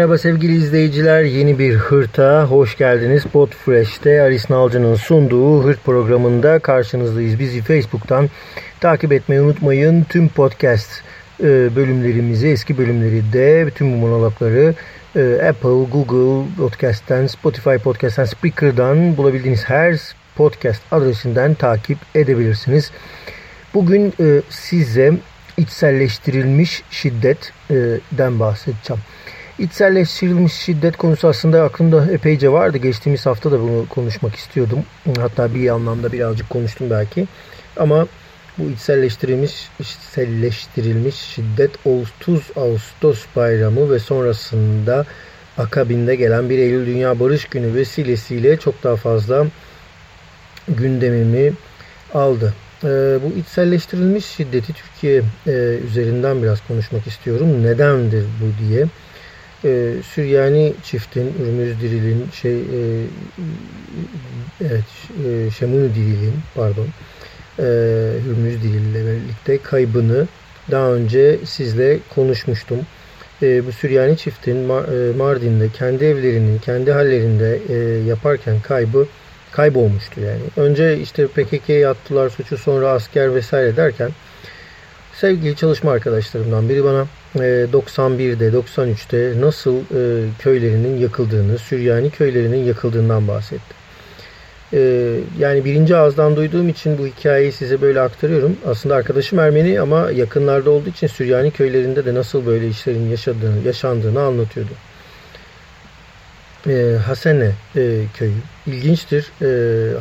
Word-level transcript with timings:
Merhaba 0.00 0.18
sevgili 0.18 0.54
izleyiciler. 0.54 1.22
Yeni 1.22 1.58
bir 1.58 1.74
Hırt'a 1.74 2.44
hoş 2.44 2.76
geldiniz. 2.76 3.24
Podfresh'te 3.24 4.22
Aris 4.22 4.50
Nalcı'nın 4.50 4.94
sunduğu 4.94 5.64
Hırt 5.64 5.84
programında 5.84 6.58
karşınızdayız. 6.58 7.38
Bizi 7.38 7.62
Facebook'tan 7.62 8.28
takip 8.80 9.12
etmeyi 9.12 9.40
unutmayın. 9.40 10.04
Tüm 10.04 10.28
podcast 10.28 10.90
e, 11.40 11.76
bölümlerimizi, 11.76 12.48
eski 12.48 12.78
bölümleri 12.78 13.32
de, 13.32 13.70
tüm 13.70 13.92
bu 13.92 13.96
monologları 13.96 14.74
e, 15.16 15.48
Apple, 15.48 15.90
Google 15.92 16.48
Podcast'ten, 16.56 17.26
Spotify 17.26 17.76
Podcast'ten, 17.76 18.24
Spreaker'dan 18.24 19.16
bulabildiğiniz 19.16 19.64
her 19.64 20.00
podcast 20.36 20.82
adresinden 20.92 21.54
takip 21.54 21.98
edebilirsiniz. 22.14 22.90
Bugün 23.74 24.12
e, 24.20 24.40
size 24.50 25.12
içselleştirilmiş 25.56 26.82
şiddetten 26.90 28.40
bahsedeceğim. 28.40 29.02
İçselleştirilmiş 29.60 30.52
şiddet 30.52 30.96
konusu 30.96 31.28
aslında 31.28 31.62
aklımda 31.62 32.12
epeyce 32.12 32.52
vardı. 32.52 32.78
Geçtiğimiz 32.78 33.26
hafta 33.26 33.52
da 33.52 33.60
bunu 33.60 33.86
konuşmak 33.88 34.34
istiyordum. 34.34 34.78
Hatta 35.18 35.54
bir 35.54 35.68
anlamda 35.68 36.12
birazcık 36.12 36.50
konuştum 36.50 36.90
belki. 36.90 37.26
Ama 37.76 38.06
bu 38.58 38.70
içselleştirilmiş, 38.70 39.68
içselleştirilmiş 39.80 41.14
şiddet 41.14 41.70
30 41.84 42.42
Ağustos 42.56 43.24
bayramı 43.36 43.90
ve 43.90 43.98
sonrasında 43.98 45.06
akabinde 45.58 46.16
gelen 46.16 46.50
1 46.50 46.58
Eylül 46.58 46.86
Dünya 46.86 47.20
Barış 47.20 47.44
Günü 47.44 47.74
vesilesiyle 47.74 48.56
çok 48.56 48.82
daha 48.84 48.96
fazla 48.96 49.46
gündemimi 50.68 51.52
aldı. 52.14 52.54
Ee, 52.84 53.18
bu 53.24 53.38
içselleştirilmiş 53.38 54.26
şiddeti 54.26 54.72
Türkiye 54.72 55.22
e, 55.46 55.50
üzerinden 55.86 56.42
biraz 56.42 56.66
konuşmak 56.68 57.06
istiyorum. 57.06 57.62
Nedendir 57.62 58.24
bu 58.40 58.68
diye 58.68 58.86
e, 59.64 59.94
Süryani 60.14 60.72
çiftin, 60.84 61.34
Ürmüz 61.42 61.80
Diril'in, 61.80 62.26
şey, 62.42 62.60
e, 62.60 63.06
evet, 64.60 64.84
e, 65.26 65.50
Şemunu 65.50 65.94
Diril'in, 65.94 66.34
pardon, 66.54 66.86
e, 67.58 67.64
Hürmüz 68.24 68.62
Diril 68.62 68.94
ile 68.94 69.06
birlikte 69.06 69.58
kaybını 69.62 70.26
daha 70.70 70.92
önce 70.92 71.38
sizle 71.44 71.98
konuşmuştum. 72.14 72.78
E, 73.42 73.66
bu 73.66 73.72
Süryani 73.72 74.16
çiftin 74.16 74.56
e, 74.56 75.16
Mardin'de 75.16 75.68
kendi 75.68 76.04
evlerinin, 76.04 76.58
kendi 76.58 76.92
hallerinde 76.92 77.58
e, 77.68 77.74
yaparken 78.08 78.60
kaybı 78.60 79.06
kaybolmuştu 79.52 80.20
yani. 80.20 80.40
Önce 80.56 80.98
işte 80.98 81.26
PKK'ye 81.26 81.88
attılar 81.88 82.28
suçu 82.28 82.58
sonra 82.58 82.88
asker 82.88 83.34
vesaire 83.34 83.76
derken 83.76 84.10
sevgili 85.14 85.56
çalışma 85.56 85.90
arkadaşlarımdan 85.90 86.68
biri 86.68 86.84
bana 86.84 87.06
91'de, 87.36 88.46
e, 88.46 88.50
93'te 88.50 89.40
nasıl 89.40 89.76
e, 89.76 90.28
köylerinin 90.38 90.96
yakıldığını, 90.98 91.58
Süryani 91.58 92.10
köylerinin 92.10 92.64
yakıldığından 92.64 93.28
bahsetti. 93.28 93.80
E, 94.72 94.80
yani 95.38 95.64
birinci 95.64 95.96
ağızdan 95.96 96.36
duyduğum 96.36 96.68
için 96.68 96.98
bu 96.98 97.06
hikayeyi 97.06 97.52
size 97.52 97.80
böyle 97.80 98.00
aktarıyorum. 98.00 98.56
Aslında 98.66 98.94
arkadaşım 98.94 99.38
Ermeni 99.38 99.80
ama 99.80 100.10
yakınlarda 100.10 100.70
olduğu 100.70 100.88
için 100.88 101.06
Süryani 101.06 101.50
köylerinde 101.50 102.04
de 102.04 102.14
nasıl 102.14 102.46
böyle 102.46 102.68
işlerin 102.68 103.10
yaşadığını, 103.10 103.66
yaşandığını 103.66 104.20
anlatıyordu. 104.20 104.70
Hasene 107.06 107.52
köyü. 108.18 108.32
İlginçtir. 108.66 109.32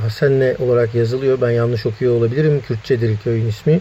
Hasene 0.01 0.55
olarak 0.59 0.95
yazılıyor. 0.95 1.41
Ben 1.41 1.51
yanlış 1.51 1.85
okuyor 1.85 2.15
olabilirim. 2.15 2.61
Kürtçedir 2.67 3.17
köyün 3.23 3.47
ismi. 3.47 3.79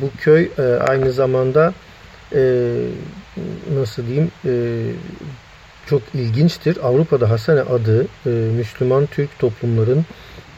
bu 0.00 0.10
köy 0.20 0.48
aynı 0.88 1.12
zamanda 1.12 1.74
e, 2.34 2.72
nasıl 3.74 4.06
diyeyim 4.06 4.30
e, 4.44 4.52
çok 5.86 6.02
ilginçtir. 6.14 6.78
Avrupa'da 6.82 7.30
Hasane 7.30 7.60
adı 7.60 8.06
e, 8.26 8.30
Müslüman 8.30 9.06
Türk 9.06 9.38
toplumların 9.38 10.04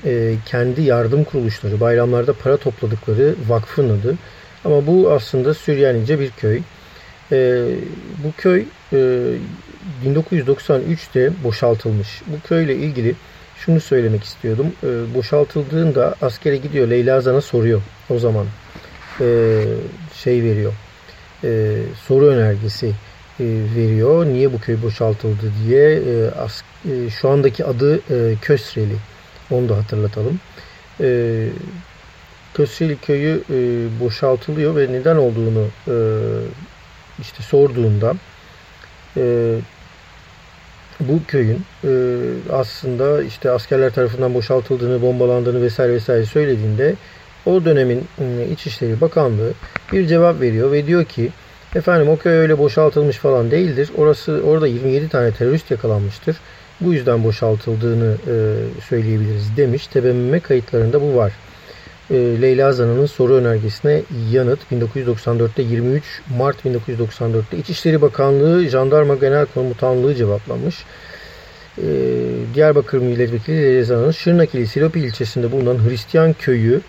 e, 0.04 0.34
kendi 0.46 0.82
yardım 0.82 1.24
kuruluşları, 1.24 1.80
bayramlarda 1.80 2.32
para 2.32 2.56
topladıkları 2.56 3.34
vakfın 3.48 3.88
adı. 3.88 4.14
Ama 4.64 4.86
bu 4.86 5.10
aslında 5.12 5.54
Süryanice 5.54 6.20
bir 6.20 6.30
köy. 6.30 6.60
E, 7.32 7.66
bu 8.24 8.32
köy 8.36 8.64
e, 8.92 8.96
1993'te 10.04 11.30
boşaltılmış. 11.44 12.22
Bu 12.26 12.48
köyle 12.48 12.76
ilgili 12.76 13.14
şunu 13.56 13.80
söylemek 13.80 14.24
istiyordum. 14.24 14.66
E, 14.82 15.14
boşaltıldığında 15.14 16.14
askere 16.22 16.56
gidiyor 16.56 16.88
Leyla 16.88 17.20
Zan'a 17.20 17.40
soruyor 17.40 17.82
o 18.10 18.18
zaman. 18.18 18.46
E, 19.20 19.26
şey 20.14 20.42
veriyor 20.42 20.72
e, 21.44 21.82
soru 22.06 22.26
önergesi 22.26 22.86
e, 23.40 23.44
veriyor. 23.76 24.26
Niye 24.26 24.52
bu 24.52 24.60
köy 24.60 24.82
boşaltıldı 24.82 25.52
diye. 25.66 25.90
E, 25.92 26.30
as, 26.30 26.62
e, 26.84 27.10
şu 27.10 27.28
andaki 27.28 27.64
adı 27.64 27.96
e, 27.96 28.36
Kösreli. 28.42 28.96
Onu 29.50 29.68
da 29.68 29.76
hatırlatalım. 29.76 30.40
E, 31.00 31.48
Kösreli 32.54 32.96
köyü 32.96 33.42
e, 33.50 33.56
boşaltılıyor 34.00 34.76
ve 34.76 34.92
neden 34.92 35.16
olduğunu 35.16 35.66
e, 35.88 35.96
işte 37.20 37.42
sorduğunda 37.42 38.14
e, 39.16 39.54
bu 41.00 41.20
köyün 41.28 41.64
e, 41.84 41.90
aslında 42.52 43.22
işte 43.22 43.50
askerler 43.50 43.92
tarafından 43.92 44.34
boşaltıldığını, 44.34 45.02
bombalandığını 45.02 45.62
vesaire 45.62 45.92
vesaire 45.92 46.26
söylediğinde 46.26 46.94
o 47.46 47.64
dönemin 47.64 48.04
ıı, 48.20 48.44
İçişleri 48.52 49.00
Bakanlığı 49.00 49.52
bir 49.92 50.06
cevap 50.06 50.40
veriyor 50.40 50.72
ve 50.72 50.86
diyor 50.86 51.04
ki 51.04 51.30
efendim 51.74 52.08
o 52.08 52.16
köy 52.16 52.32
öyle 52.32 52.58
boşaltılmış 52.58 53.16
falan 53.16 53.50
değildir. 53.50 53.90
Orası 53.96 54.42
orada 54.46 54.66
27 54.66 55.08
tane 55.08 55.32
terörist 55.32 55.70
yakalanmıştır. 55.70 56.36
Bu 56.80 56.92
yüzden 56.92 57.24
boşaltıldığını 57.24 58.16
e, 58.26 58.34
söyleyebiliriz 58.88 59.56
demiş. 59.56 59.86
TBMM 59.86 60.40
kayıtlarında 60.40 61.02
bu 61.02 61.16
var. 61.16 61.32
E, 62.10 62.14
Leyla 62.14 62.72
Zana'nın 62.72 63.06
soru 63.06 63.34
önergesine 63.34 64.02
yanıt 64.30 64.60
1994'te 64.72 65.62
23 65.62 66.04
Mart 66.38 66.64
1994'te 66.64 67.56
İçişleri 67.56 68.02
Bakanlığı 68.02 68.68
Jandarma 68.68 69.14
Genel 69.14 69.46
Komutanlığı 69.46 70.14
cevaplamış. 70.14 70.84
E, 71.78 71.86
Diyarbakır 72.54 72.98
Milletvekili 72.98 73.62
Leyla 73.62 73.84
Zana'nın 73.84 74.10
Şırnak 74.10 74.54
ili 74.54 74.66
Silopi 74.66 75.00
ilçesinde 75.00 75.52
bulunan 75.52 75.88
Hristiyan 75.88 76.32
köyü 76.32 76.80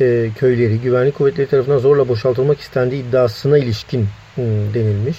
e, 0.00 0.30
köyleri 0.38 0.80
güvenlik 0.80 1.14
kuvvetleri 1.14 1.48
tarafından 1.48 1.78
zorla 1.78 2.08
boşaltılmak 2.08 2.60
istendiği 2.60 3.02
iddiasına 3.02 3.58
ilişkin 3.58 4.06
hmm, 4.34 4.74
denilmiş. 4.74 5.16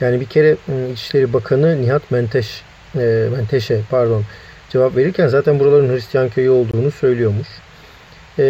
Yani 0.00 0.20
bir 0.20 0.26
kere 0.26 0.56
hmm, 0.66 0.92
İçişleri 0.92 1.32
Bakanı 1.32 1.82
Nihat 1.82 2.10
Menteş, 2.10 2.62
e, 2.94 3.28
Menteş'e 3.32 3.80
pardon 3.90 4.22
cevap 4.70 4.96
verirken 4.96 5.28
zaten 5.28 5.60
buraların 5.60 5.94
Hristiyan 5.94 6.28
köyü 6.28 6.50
olduğunu 6.50 6.90
söylüyormuş. 6.90 7.48
E, 8.38 8.44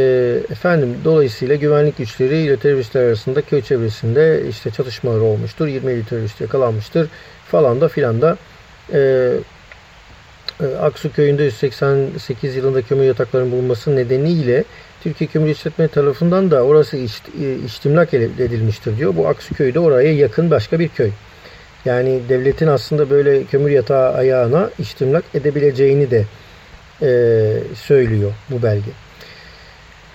efendim 0.50 0.96
dolayısıyla 1.04 1.54
güvenlik 1.54 1.98
güçleri 1.98 2.38
ile 2.38 2.56
teröristler 2.56 3.02
arasında 3.02 3.42
köy 3.42 3.62
çevresinde 3.62 4.42
işte 4.48 4.70
çatışmalar 4.70 5.20
olmuştur. 5.20 5.66
20 5.66 6.04
terörist 6.04 6.40
yakalanmıştır 6.40 7.08
falan 7.46 7.80
da 7.80 7.88
filan 7.88 8.22
da 8.22 8.36
e, 8.92 9.32
e 10.60 10.66
Aksu 10.80 11.12
köyünde 11.12 11.44
188 11.44 12.56
yılında 12.56 12.82
kömür 12.82 13.04
yataklarının 13.04 13.52
bulunması 13.52 13.96
nedeniyle 13.96 14.64
Türkiye 15.02 15.30
Kömür 15.30 15.50
İşletme 15.50 15.88
tarafından 15.88 16.50
da 16.50 16.62
orası 16.62 16.96
iç, 16.96 17.22
e, 17.42 17.64
edilmiştir 18.40 18.96
diyor. 18.96 19.16
Bu 19.16 19.28
Aksu 19.28 19.54
de 19.74 19.80
oraya 19.80 20.12
yakın 20.12 20.50
başka 20.50 20.78
bir 20.78 20.88
köy. 20.88 21.10
Yani 21.84 22.20
devletin 22.28 22.66
aslında 22.66 23.10
böyle 23.10 23.44
kömür 23.44 23.70
yatağı 23.70 24.14
ayağına 24.14 24.70
iştimlak 24.78 25.24
edebileceğini 25.34 26.10
de 26.10 26.24
e, 27.02 27.08
söylüyor 27.74 28.32
bu 28.50 28.62
belge. 28.62 28.90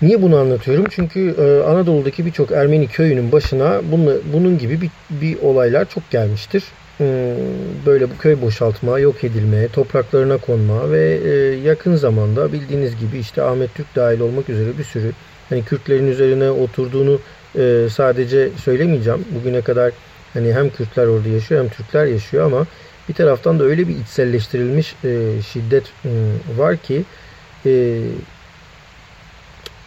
Niye 0.01 0.21
bunu 0.21 0.37
anlatıyorum? 0.37 0.85
Çünkü 0.89 1.35
e, 1.37 1.69
Anadolu'daki 1.69 2.25
birçok 2.25 2.51
Ermeni 2.51 2.87
köyünün 2.87 3.31
başına 3.31 3.81
bunu, 3.91 4.13
bunun 4.33 4.57
gibi 4.57 4.81
bir, 4.81 4.89
bir 5.09 5.37
olaylar 5.41 5.89
çok 5.89 6.11
gelmiştir. 6.11 6.63
Hmm, 7.01 7.07
böyle 7.85 8.09
bu 8.09 8.17
köy 8.17 8.41
boşaltma, 8.41 8.99
yok 8.99 9.23
edilme, 9.23 9.67
topraklarına 9.67 10.37
konma 10.37 10.91
ve 10.91 11.19
e, 11.23 11.29
yakın 11.67 11.95
zamanda 11.95 12.53
bildiğiniz 12.53 12.99
gibi 12.99 13.19
işte 13.19 13.41
Ahmet 13.41 13.75
Türk 13.75 13.95
dahil 13.95 14.19
olmak 14.19 14.49
üzere 14.49 14.77
bir 14.77 14.83
sürü 14.83 15.11
hani 15.49 15.65
Kürtlerin 15.65 16.07
üzerine 16.07 16.49
oturduğunu 16.51 17.19
e, 17.59 17.87
sadece 17.89 18.49
söylemeyeceğim. 18.63 19.25
Bugüne 19.31 19.61
kadar 19.61 19.91
hani 20.33 20.53
hem 20.53 20.69
Kürtler 20.69 21.07
orada 21.07 21.29
yaşıyor 21.29 21.63
hem 21.63 21.69
Türkler 21.69 22.05
yaşıyor 22.05 22.45
ama 22.45 22.65
bir 23.09 23.13
taraftan 23.13 23.59
da 23.59 23.63
öyle 23.63 23.87
bir 23.87 23.97
içselleştirilmiş 23.97 24.95
e, 25.03 25.41
şiddet 25.41 25.85
var 26.57 26.77
ki 26.77 27.03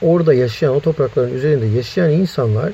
orada 0.03 0.35
yaşayan, 0.35 0.75
o 0.75 0.81
toprakların 0.81 1.35
üzerinde 1.35 1.67
yaşayan 1.67 2.11
insanlar 2.11 2.73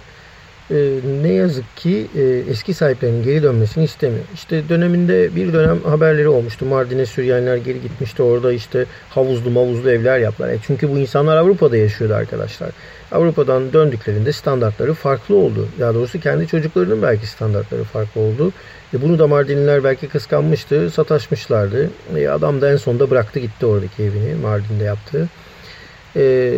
e, 0.70 0.98
ne 1.22 1.32
yazık 1.32 1.76
ki 1.76 2.06
e, 2.16 2.22
eski 2.50 2.74
sahiplerinin 2.74 3.22
geri 3.22 3.42
dönmesini 3.42 3.84
istemiyor. 3.84 4.24
İşte 4.34 4.68
döneminde 4.68 5.36
bir 5.36 5.52
dönem 5.52 5.80
haberleri 5.82 6.28
olmuştu. 6.28 6.66
Mardin'e 6.66 7.06
Süryaniler 7.06 7.56
geri 7.56 7.82
gitmişti. 7.82 8.22
Orada 8.22 8.52
işte 8.52 8.84
havuzlu 9.10 9.50
mavuzlu 9.50 9.90
evler 9.90 10.18
yaptılar. 10.18 10.48
E 10.48 10.58
çünkü 10.66 10.90
bu 10.90 10.98
insanlar 10.98 11.36
Avrupa'da 11.36 11.76
yaşıyordu 11.76 12.14
arkadaşlar. 12.14 12.70
Avrupa'dan 13.12 13.72
döndüklerinde 13.72 14.32
standartları 14.32 14.94
farklı 14.94 15.36
oldu. 15.36 15.68
Daha 15.78 15.94
doğrusu 15.94 16.20
kendi 16.20 16.46
çocuklarının 16.46 17.02
belki 17.02 17.26
standartları 17.26 17.84
farklı 17.84 18.20
oldu. 18.20 18.52
E 18.94 19.02
bunu 19.02 19.18
da 19.18 19.26
Mardinliler 19.26 19.84
belki 19.84 20.08
kıskanmıştı, 20.08 20.90
sataşmışlardı. 20.90 21.90
E 22.16 22.28
adam 22.28 22.60
da 22.60 22.72
en 22.72 22.76
sonunda 22.76 23.10
bıraktı 23.10 23.38
gitti 23.38 23.66
oradaki 23.66 24.02
evini 24.02 24.34
Mardin'de 24.34 24.84
yaptığı. 24.84 25.28
E, 26.16 26.52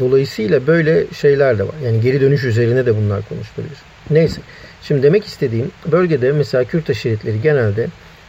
dolayısıyla 0.00 0.66
böyle 0.66 1.06
şeyler 1.20 1.58
de 1.58 1.62
var. 1.62 1.74
Yani 1.84 2.00
geri 2.00 2.20
dönüş 2.20 2.44
üzerine 2.44 2.86
de 2.86 2.96
bunlar 2.96 3.22
konuşulabilir. 3.28 3.78
Neyse. 4.10 4.40
Şimdi 4.82 5.02
demek 5.02 5.24
istediğim 5.24 5.70
bölgede 5.92 6.32
mesela 6.32 6.64
Kürt 6.64 6.90
aşiretleri 6.90 7.42
genelde 7.42 7.86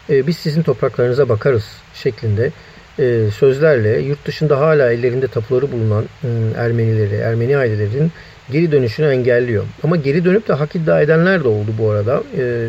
e, 0.10 0.28
biz 0.28 0.38
sizin 0.38 0.62
topraklarınıza 0.62 1.30
bakarız 1.30 1.66
şeklinde 1.94 2.52
e, 3.00 3.32
sözlerle 3.38 4.00
yurt 4.00 4.26
dışında 4.26 4.60
hala 4.60 4.92
ellerinde 4.92 5.28
tapuları 5.28 5.72
bulunan 5.72 6.06
e, 6.24 6.28
Ermenileri, 6.58 7.16
Ermeni 7.16 7.58
ailelerin 7.58 8.12
geri 8.52 8.72
dönüşünü 8.72 9.08
engelliyor. 9.08 9.64
Ama 9.84 9.96
geri 9.96 10.26
dönüp 10.26 10.48
de 10.48 10.54
hak 10.54 10.76
iddia 10.76 11.02
edenler 11.02 11.44
de 11.44 11.48
oldu 11.48 11.72
bu 11.80 11.90
arada. 11.90 12.24
E, 12.38 12.68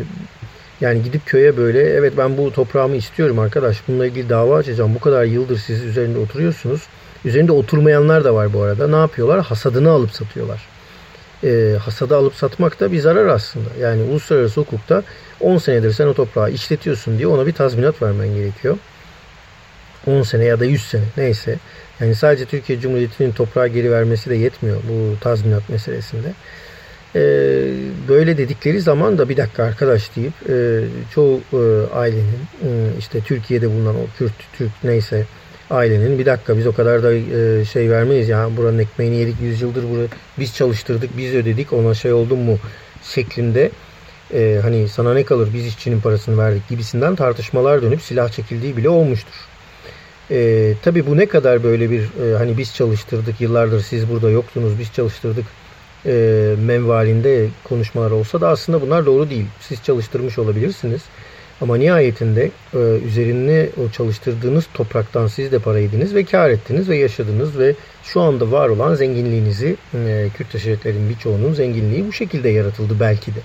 yani 0.81 1.03
gidip 1.03 1.25
köye 1.25 1.57
böyle 1.57 1.79
evet 1.79 2.13
ben 2.17 2.37
bu 2.37 2.51
toprağımı 2.53 2.95
istiyorum 2.95 3.39
arkadaş 3.39 3.77
bununla 3.87 4.05
ilgili 4.05 4.29
dava 4.29 4.57
açacağım. 4.57 4.95
Bu 4.95 4.99
kadar 4.99 5.23
yıldır 5.23 5.57
siz 5.57 5.83
üzerinde 5.83 6.19
oturuyorsunuz. 6.19 6.81
Üzerinde 7.25 7.51
oturmayanlar 7.51 8.23
da 8.23 8.35
var 8.35 8.53
bu 8.53 8.61
arada. 8.61 8.87
Ne 8.87 8.95
yapıyorlar? 8.95 9.45
Hasadını 9.45 9.89
alıp 9.89 10.11
satıyorlar. 10.11 10.65
E, 11.43 11.77
hasadı 11.79 12.17
alıp 12.17 12.35
satmak 12.35 12.79
da 12.79 12.91
bir 12.91 12.99
zarar 12.99 13.27
aslında. 13.27 13.69
Yani 13.79 14.03
uluslararası 14.03 14.61
hukukta 14.61 15.03
10 15.39 15.57
senedir 15.57 15.93
sen 15.93 16.07
o 16.07 16.13
toprağı 16.13 16.51
işletiyorsun 16.51 17.17
diye 17.17 17.27
ona 17.27 17.47
bir 17.47 17.53
tazminat 17.53 18.01
vermen 18.01 18.35
gerekiyor. 18.35 18.77
10 20.07 20.21
sene 20.21 20.45
ya 20.45 20.59
da 20.59 20.65
100 20.65 20.81
sene 20.81 21.03
neyse. 21.17 21.59
Yani 21.99 22.15
sadece 22.15 22.45
Türkiye 22.45 22.79
Cumhuriyeti'nin 22.79 23.31
toprağı 23.31 23.67
geri 23.67 23.91
vermesi 23.91 24.29
de 24.29 24.35
yetmiyor 24.35 24.77
bu 24.89 25.19
tazminat 25.19 25.69
meselesinde. 25.69 26.33
Ee, 27.15 27.21
böyle 28.07 28.37
dedikleri 28.37 28.81
zaman 28.81 29.17
da 29.17 29.29
bir 29.29 29.37
dakika 29.37 29.63
arkadaş 29.63 30.15
deyip 30.15 30.33
e, 30.49 30.83
çoğu 31.13 31.41
e, 31.53 31.57
ailenin 31.93 32.39
e, 32.63 32.69
işte 32.99 33.21
Türkiye'de 33.21 33.69
bulunan 33.69 33.95
o 33.95 34.05
Kürt, 34.17 34.33
Türk 34.57 34.71
neyse 34.83 35.25
ailenin 35.69 36.19
bir 36.19 36.25
dakika 36.25 36.57
biz 36.57 36.67
o 36.67 36.73
kadar 36.73 37.03
da 37.03 37.13
e, 37.13 37.65
şey 37.65 37.89
vermeyiz 37.89 38.29
ya 38.29 38.49
buranın 38.57 38.79
ekmeğini 38.79 39.15
yedik 39.15 39.41
100 39.41 39.61
yıldır 39.61 39.89
burayı 39.89 40.07
biz 40.39 40.55
çalıştırdık 40.55 41.17
biz 41.17 41.33
ödedik 41.35 41.73
ona 41.73 41.93
şey 41.93 42.13
oldu 42.13 42.35
mu 42.35 42.57
şeklinde 43.03 43.71
e, 44.33 44.59
hani 44.61 44.89
sana 44.89 45.13
ne 45.13 45.23
kalır 45.23 45.49
biz 45.53 45.65
işçinin 45.65 46.01
parasını 46.01 46.37
verdik 46.37 46.69
gibisinden 46.69 47.15
tartışmalar 47.15 47.81
dönüp 47.81 48.01
silah 48.01 48.29
çekildiği 48.29 48.77
bile 48.77 48.89
olmuştur. 48.89 49.35
E, 50.31 50.73
tabii 50.81 51.05
bu 51.05 51.17
ne 51.17 51.25
kadar 51.25 51.63
böyle 51.63 51.91
bir 51.91 52.01
e, 52.01 52.37
hani 52.37 52.57
biz 52.57 52.75
çalıştırdık 52.75 53.41
yıllardır 53.41 53.81
siz 53.81 54.09
burada 54.09 54.29
yoktunuz 54.29 54.79
biz 54.79 54.93
çalıştırdık 54.93 55.45
e, 56.05 56.55
menvalinde 56.65 57.47
konuşmalar 57.63 58.11
olsa 58.11 58.41
da 58.41 58.49
aslında 58.49 58.81
bunlar 58.81 59.05
doğru 59.05 59.29
değil. 59.29 59.45
Siz 59.59 59.83
çalıştırmış 59.83 60.39
olabilirsiniz. 60.39 61.01
Ama 61.61 61.77
nihayetinde 61.77 62.51
e, 62.73 62.77
üzerine 62.77 63.69
o 63.85 63.91
çalıştırdığınız 63.91 64.65
topraktan 64.73 65.27
siz 65.27 65.51
de 65.51 65.59
para 65.59 65.79
yediniz 65.79 66.15
ve 66.15 66.23
kar 66.23 66.49
ettiniz 66.49 66.89
ve 66.89 66.97
yaşadınız 66.97 67.59
ve 67.59 67.75
şu 68.03 68.21
anda 68.21 68.51
var 68.51 68.69
olan 68.69 68.95
zenginliğinizi 68.95 69.75
e, 69.93 70.27
Kürt 70.37 70.55
aşiretlerin 70.55 71.09
birçoğunun 71.09 71.53
zenginliği 71.53 72.07
bu 72.07 72.13
şekilde 72.13 72.49
yaratıldı 72.49 72.99
belki 72.99 73.35
de. 73.35 73.39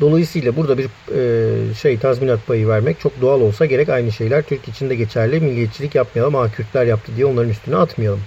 Dolayısıyla 0.00 0.56
burada 0.56 0.78
bir 0.78 0.84
e, 0.84 1.74
şey 1.74 1.98
tazminat 1.98 2.46
payı 2.46 2.68
vermek 2.68 3.00
çok 3.00 3.20
doğal 3.20 3.40
olsa 3.40 3.66
gerek 3.66 3.88
aynı 3.88 4.12
şeyler 4.12 4.42
Türk 4.42 4.68
için 4.68 4.90
de 4.90 4.94
geçerli. 4.94 5.40
Milliyetçilik 5.40 5.94
yapmayalım, 5.94 6.34
ama 6.34 6.52
Kürtler 6.52 6.84
yaptı 6.84 7.12
diye 7.16 7.26
onların 7.26 7.50
üstüne 7.50 7.76
atmayalım. 7.76 8.20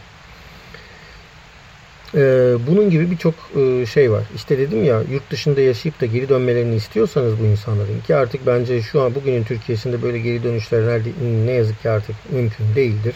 Ee, 2.16 2.54
bunun 2.68 2.90
gibi 2.90 3.12
birçok 3.12 3.34
e, 3.56 3.86
şey 3.86 4.12
var. 4.12 4.24
İşte 4.36 4.58
dedim 4.58 4.84
ya 4.84 5.02
yurt 5.12 5.32
dışında 5.32 5.62
yaşayıp 5.62 6.02
da 6.02 6.06
geri 6.06 6.30
dönmelerini 6.30 6.76
istiyorsanız 6.76 7.40
bu 7.40 7.46
insanların 7.46 8.00
ki 8.08 8.16
artık 8.16 8.48
bence 8.48 8.82
şu 8.82 9.02
an 9.02 9.16
bugünün 9.16 9.44
Türkiye'sinde 9.44 10.02
böyle 10.02 10.20
geri 10.20 10.44
dönüşler 10.44 11.02
ne 11.46 11.52
yazık 11.52 11.82
ki 11.82 11.90
artık 11.90 12.16
mümkün 12.32 12.66
değildir. 12.76 13.16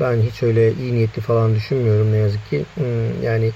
Ben 0.00 0.16
hiç 0.16 0.42
öyle 0.42 0.72
iyi 0.72 0.94
niyetli 0.94 1.22
falan 1.22 1.54
düşünmüyorum 1.54 2.12
ne 2.12 2.16
yazık 2.16 2.50
ki. 2.50 2.64
Hmm, 2.74 3.22
yani 3.22 3.50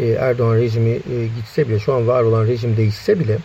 e, 0.00 0.08
Erdoğan 0.08 0.56
rejimi 0.56 0.90
e, 0.90 1.26
gitse 1.36 1.68
bile 1.68 1.78
şu 1.78 1.92
an 1.92 2.08
var 2.08 2.22
olan 2.22 2.46
rejim 2.46 2.76
değişse 2.76 3.20
bile 3.20 3.38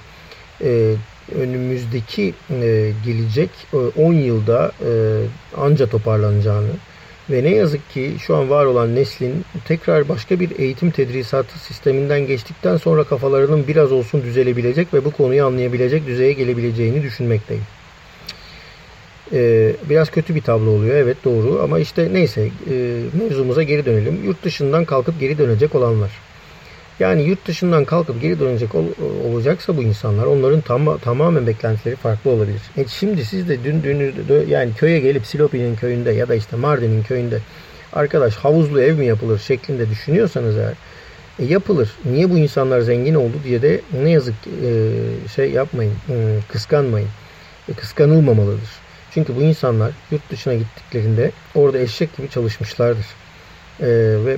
önümüzdeki 1.35 2.33
gelecek 3.05 3.49
10 3.97 4.13
yılda 4.13 4.71
anca 5.57 5.89
toparlanacağını 5.89 6.69
ve 7.29 7.43
ne 7.43 7.49
yazık 7.49 7.89
ki 7.89 8.11
şu 8.19 8.35
an 8.35 8.49
var 8.49 8.65
olan 8.65 8.95
neslin 8.95 9.45
tekrar 9.65 10.09
başka 10.09 10.39
bir 10.39 10.59
eğitim 10.59 10.91
tedrisatı 10.91 11.59
sisteminden 11.59 12.27
geçtikten 12.27 12.77
sonra 12.77 13.03
kafalarının 13.03 13.67
biraz 13.67 13.91
olsun 13.91 14.21
düzelebilecek 14.23 14.93
ve 14.93 15.05
bu 15.05 15.11
konuyu 15.11 15.45
anlayabilecek 15.45 16.07
düzeye 16.07 16.33
gelebileceğini 16.33 17.03
düşünmekteyim. 17.03 17.63
Ee, 19.33 19.71
biraz 19.89 20.09
kötü 20.09 20.35
bir 20.35 20.41
tablo 20.41 20.69
oluyor 20.69 20.95
evet 20.95 21.17
doğru 21.25 21.61
ama 21.63 21.79
işte 21.79 22.09
neyse 22.13 22.49
e, 22.69 23.01
mevzumuza 23.13 23.63
geri 23.63 23.85
dönelim. 23.85 24.23
Yurt 24.25 24.43
dışından 24.43 24.85
kalkıp 24.85 25.19
geri 25.19 25.37
dönecek 25.37 25.75
olanlar. 25.75 26.11
Yani 26.99 27.23
yurt 27.23 27.47
dışından 27.47 27.85
kalkıp 27.85 28.21
geri 28.21 28.39
dönecek 28.39 28.75
ol, 28.75 28.85
olacaksa 29.31 29.77
bu 29.77 29.83
insanlar 29.83 30.25
onların 30.25 30.61
tam, 30.61 30.97
tamamen 30.97 31.47
beklentileri 31.47 31.95
farklı 31.95 32.31
olabilir. 32.31 32.61
E 32.77 32.87
şimdi 32.87 33.25
siz 33.25 33.49
de 33.49 33.63
dün, 33.63 33.83
dün 33.83 34.47
yani 34.47 34.71
köye 34.77 34.99
gelip 34.99 35.25
Silopi'nin 35.25 35.75
köyünde 35.75 36.11
ya 36.11 36.27
da 36.27 36.35
işte 36.35 36.55
Mardin'in 36.55 37.03
köyünde 37.03 37.39
arkadaş 37.93 38.35
havuzlu 38.35 38.81
ev 38.81 38.95
mi 38.95 39.05
yapılır 39.05 39.39
şeklinde 39.39 39.89
düşünüyorsanız 39.89 40.57
eğer 40.57 40.73
e, 41.39 41.45
yapılır. 41.45 41.89
Niye 42.05 42.29
bu 42.29 42.37
insanlar 42.37 42.79
zengin 42.79 43.15
oldu 43.15 43.33
diye 43.43 43.61
de 43.61 43.81
ne 44.03 44.09
yazık 44.09 44.35
e, 44.63 44.91
şey 45.35 45.51
yapmayın, 45.51 45.93
e, 46.09 46.39
kıskanmayın. 46.47 47.09
E, 47.69 47.73
kıskanılmamalıdır. 47.73 48.69
Çünkü 49.11 49.35
bu 49.35 49.41
insanlar 49.41 49.91
yurt 50.11 50.31
dışına 50.31 50.53
gittiklerinde 50.53 51.31
orada 51.55 51.79
eşek 51.79 52.17
gibi 52.17 52.29
çalışmışlardır. 52.29 53.05
E, 53.79 53.87
ve 54.25 54.37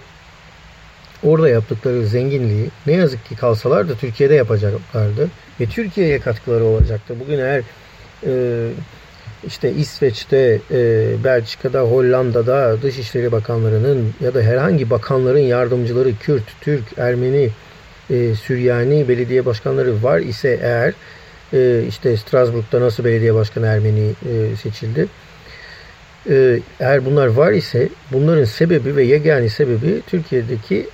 orada 1.23 1.49
yaptıkları 1.49 2.07
zenginliği 2.07 2.69
ne 2.87 2.93
yazık 2.93 3.25
ki 3.25 3.35
kalsalar 3.35 3.89
da 3.89 3.95
Türkiye'de 3.95 4.35
yapacaklardı. 4.35 5.29
Ve 5.59 5.65
Türkiye'ye 5.65 6.19
katkıları 6.19 6.63
olacaktı. 6.63 7.15
Bugün 7.19 7.39
eğer 7.39 7.63
e, 8.25 8.31
işte 9.47 9.71
İsveç'te, 9.71 10.59
e, 10.71 11.09
Belçika'da, 11.23 11.81
Hollanda'da 11.81 12.81
Dışişleri 12.81 13.31
Bakanlarının 13.31 14.13
ya 14.21 14.33
da 14.33 14.41
herhangi 14.41 14.89
bakanların 14.89 15.39
yardımcıları 15.39 16.15
Kürt, 16.15 16.43
Türk, 16.61 16.83
Ermeni, 16.97 17.49
e, 18.09 18.35
Süryani 18.35 19.07
belediye 19.07 19.45
başkanları 19.45 20.03
var 20.03 20.19
ise 20.19 20.59
eğer 20.61 20.93
e, 21.53 21.83
işte 21.87 22.17
Strasbourg'da 22.17 22.81
nasıl 22.81 23.03
belediye 23.03 23.33
başkanı 23.33 23.65
Ermeni 23.65 24.09
e, 24.09 24.55
seçildi 24.55 25.07
ee, 26.29 26.59
eğer 26.79 27.05
bunlar 27.05 27.27
var 27.27 27.51
ise 27.51 27.89
bunların 28.11 28.43
sebebi 28.43 28.95
ve 28.95 29.03
yegani 29.03 29.49
sebebi 29.49 30.01
Türkiye'deki 30.07 30.87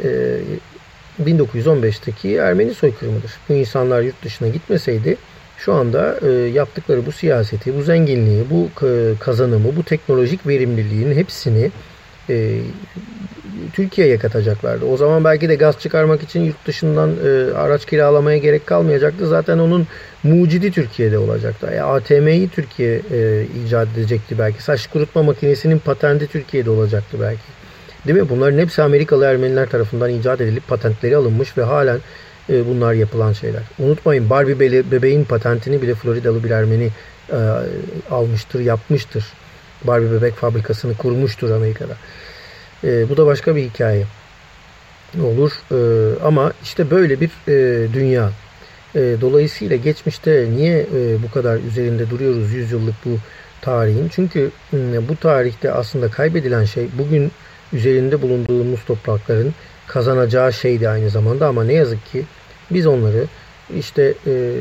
1915'teki 1.23 2.29
e, 2.29 2.33
Ermeni 2.35 2.73
soykırımıdır. 2.73 3.31
Bu 3.49 3.53
insanlar 3.53 4.01
yurt 4.01 4.23
dışına 4.23 4.47
gitmeseydi 4.47 5.17
şu 5.57 5.73
anda 5.73 6.19
e, 6.21 6.31
yaptıkları 6.31 7.05
bu 7.05 7.11
siyaseti, 7.11 7.77
bu 7.77 7.81
zenginliği, 7.81 8.43
bu 8.49 8.69
kazanımı, 9.19 9.75
bu 9.75 9.83
teknolojik 9.83 10.47
verimliliğin 10.47 11.11
hepsini 11.11 11.71
e, 12.29 12.59
Türkiye'ye 13.73 14.17
katacaklardı. 14.17 14.85
O 14.85 14.97
zaman 14.97 15.23
belki 15.23 15.49
de 15.49 15.55
gaz 15.55 15.79
çıkarmak 15.79 16.23
için 16.23 16.41
yurt 16.41 16.67
dışından 16.67 17.11
e, 17.25 17.53
araç 17.53 17.85
kiralamaya 17.85 18.37
gerek 18.37 18.67
kalmayacaktı. 18.67 19.27
Zaten 19.27 19.59
onun 19.59 19.87
mucidi 20.23 20.71
Türkiye'de 20.71 21.17
olacaktı. 21.17 21.67
Yani 21.75 21.81
ATM'yi 21.81 22.49
Türkiye 22.49 23.01
e, 23.11 23.45
icat 23.65 23.87
edecekti 23.97 24.39
belki. 24.39 24.63
Saç 24.63 24.87
kurutma 24.87 25.23
makinesinin 25.23 25.79
patenti 25.79 26.27
Türkiye'de 26.27 26.69
olacaktı 26.69 27.17
belki. 27.21 27.41
Değil 28.07 28.19
mi? 28.19 28.29
Bunların 28.29 28.57
hepsi 28.59 28.81
Amerikalı 28.81 29.25
Ermeniler 29.25 29.69
tarafından 29.69 30.09
icat 30.09 30.41
edilip 30.41 30.67
patentleri 30.67 31.15
alınmış 31.15 31.57
ve 31.57 31.63
halen 31.63 31.99
e, 32.49 32.67
bunlar 32.67 32.93
yapılan 32.93 33.33
şeyler. 33.33 33.61
Unutmayın 33.79 34.29
Barbie 34.29 34.59
bebeğin 34.91 35.23
patentini 35.23 35.81
bile 35.81 35.95
Floridalı 35.95 36.43
bir 36.43 36.49
Ermeni 36.49 36.89
e, 37.31 37.37
almıştır, 38.11 38.59
yapmıştır. 38.59 39.25
Barbie 39.83 40.11
bebek 40.11 40.33
fabrikasını 40.33 40.97
kurmuştur 40.97 41.51
Amerika'da. 41.51 41.93
E, 42.85 43.09
bu 43.09 43.17
da 43.17 43.25
başka 43.25 43.55
bir 43.55 43.63
hikaye 43.63 44.05
olur. 45.23 45.51
E, 45.71 45.77
ama 46.23 46.53
işte 46.63 46.91
böyle 46.91 47.21
bir 47.21 47.31
e, 47.47 47.93
dünya. 47.93 48.31
E, 48.95 49.15
dolayısıyla 49.21 49.75
geçmişte 49.75 50.47
niye 50.55 50.79
e, 50.79 51.23
bu 51.23 51.31
kadar 51.31 51.59
üzerinde 51.59 52.09
duruyoruz 52.09 52.53
100 52.53 52.71
yıllık 52.71 52.95
bu 53.05 53.09
tarihin? 53.61 54.09
Çünkü 54.09 54.51
e, 54.73 55.07
bu 55.07 55.15
tarihte 55.15 55.71
aslında 55.71 56.09
kaybedilen 56.11 56.63
şey 56.63 56.87
bugün 56.97 57.31
üzerinde 57.73 58.21
bulunduğumuz 58.21 58.83
toprakların 58.85 59.53
kazanacağı 59.87 60.53
şeydi 60.53 60.89
aynı 60.89 61.09
zamanda 61.09 61.47
ama 61.47 61.63
ne 61.63 61.73
yazık 61.73 62.05
ki 62.05 62.25
Biz 62.71 62.87
onları 62.87 63.25
işte 63.77 64.13
e, 64.27 64.53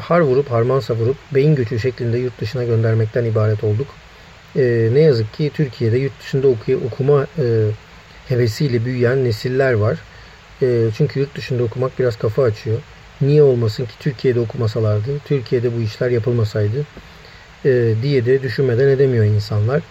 har 0.00 0.20
vurup 0.20 0.50
harman 0.50 0.80
savurup 0.80 1.16
beyin 1.34 1.54
göçü 1.54 1.78
şeklinde 1.78 2.18
yurt 2.18 2.40
dışına 2.40 2.64
göndermekten 2.64 3.24
ibaret 3.24 3.64
olduk. 3.64 3.86
E, 4.58 4.88
ne 4.92 5.00
yazık 5.00 5.34
ki 5.34 5.50
Türkiye'de 5.54 5.98
yurt 5.98 6.20
dışında 6.20 6.48
okuya, 6.48 6.78
okuma 6.78 7.26
e, 7.38 7.44
hevesiyle 8.28 8.84
büyüyen 8.84 9.24
nesiller 9.24 9.72
var. 9.72 9.98
E, 10.62 10.84
çünkü 10.96 11.20
yurt 11.20 11.36
dışında 11.36 11.62
okumak 11.62 11.98
biraz 11.98 12.16
kafa 12.16 12.42
açıyor. 12.42 12.78
Niye 13.20 13.42
olmasın 13.42 13.84
ki 13.84 13.92
Türkiye'de 14.00 14.40
okumasalardı, 14.40 15.18
Türkiye'de 15.24 15.76
bu 15.76 15.80
işler 15.80 16.10
yapılmasaydı 16.10 16.84
e, 17.64 17.94
diye 18.02 18.26
de 18.26 18.42
düşünmeden 18.42 18.88
edemiyor 18.88 19.24
insanlar. 19.24 19.82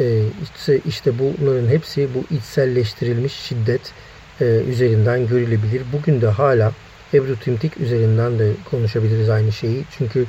E, 0.00 0.22
işte, 0.42 0.80
işte 0.88 1.12
bunların 1.18 1.68
hepsi 1.68 2.08
bu 2.14 2.34
içselleştirilmiş 2.34 3.32
şiddet 3.32 3.92
e, 4.40 4.44
üzerinden 4.44 5.26
görülebilir. 5.26 5.82
Bugün 5.92 6.20
de 6.20 6.26
hala 6.26 6.72
Ebru 7.14 7.36
Timtik 7.36 7.80
üzerinden 7.80 8.38
de 8.38 8.52
konuşabiliriz 8.70 9.28
aynı 9.28 9.52
şeyi. 9.52 9.84
Çünkü 9.98 10.26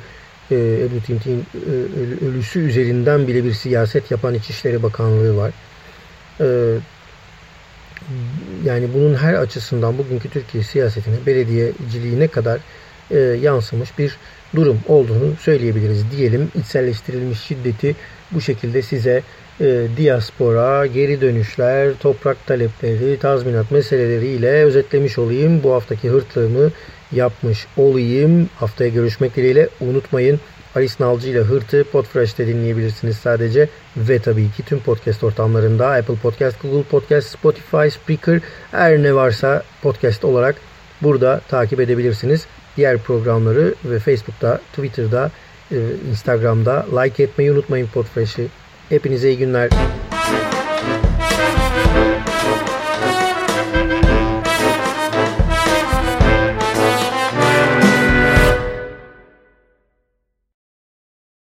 e, 0.50 0.54
Ebru 0.54 1.00
Timtik'in 1.06 1.46
e, 1.54 2.26
ölüsü 2.26 2.60
üzerinden 2.60 3.26
bile 3.26 3.44
bir 3.44 3.52
siyaset 3.52 4.10
yapan 4.10 4.34
İçişleri 4.34 4.82
Bakanlığı 4.82 5.36
var. 5.36 5.52
E, 6.40 6.46
yani 8.64 8.88
bunun 8.94 9.14
her 9.14 9.34
açısından 9.34 9.98
bugünkü 9.98 10.30
Türkiye 10.30 10.64
siyasetine, 10.64 11.14
belediyeciliğine 11.26 12.28
kadar 12.28 12.60
e, 13.10 13.18
yansımış 13.18 13.98
bir 13.98 14.16
durum 14.54 14.80
olduğunu 14.88 15.36
söyleyebiliriz. 15.40 16.10
Diyelim 16.16 16.50
içselleştirilmiş 16.54 17.40
şiddeti 17.40 17.96
bu 18.30 18.40
şekilde 18.40 18.82
size 18.82 19.22
e, 19.60 19.86
diaspora, 19.96 20.86
geri 20.86 21.20
dönüşler, 21.20 21.94
toprak 22.00 22.46
talepleri, 22.46 23.18
tazminat 23.18 23.70
meseleleriyle 23.70 24.64
özetlemiş 24.64 25.18
olayım. 25.18 25.62
Bu 25.62 25.72
haftaki 25.72 26.08
hırtlığımı 26.08 26.70
yapmış 27.14 27.66
olayım. 27.76 28.48
Haftaya 28.56 28.90
görüşmek 28.90 29.36
dileğiyle 29.36 29.68
unutmayın. 29.80 30.40
Aris 30.74 31.00
Nalcı 31.00 31.28
ile 31.28 31.40
Hırtı 31.40 31.84
Podfresh'te 31.92 32.46
dinleyebilirsiniz 32.46 33.16
sadece. 33.16 33.68
Ve 33.96 34.18
tabii 34.18 34.50
ki 34.50 34.62
tüm 34.62 34.80
podcast 34.80 35.24
ortamlarında 35.24 35.88
Apple 35.90 36.14
Podcast, 36.14 36.62
Google 36.62 36.82
Podcast, 36.82 37.28
Spotify, 37.28 37.88
Spreaker 37.88 38.40
her 38.70 39.02
ne 39.02 39.14
varsa 39.14 39.62
podcast 39.82 40.24
olarak 40.24 40.56
burada 41.02 41.40
takip 41.48 41.80
edebilirsiniz. 41.80 42.46
Diğer 42.76 42.98
programları 42.98 43.74
ve 43.84 43.98
Facebook'ta, 43.98 44.60
Twitter'da, 44.72 45.30
e, 45.72 45.76
Instagram'da 46.10 46.86
like 47.00 47.22
etmeyi 47.22 47.52
unutmayın 47.52 47.86
Podfresh'i. 47.86 48.46
Hepinize 48.88 49.28
iyi 49.28 49.38
günler. 49.38 49.70